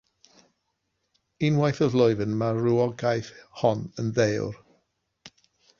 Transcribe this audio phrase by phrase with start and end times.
[1.49, 4.61] Unwaith y flwyddyn mae'r rhywogaeth hon yn deor.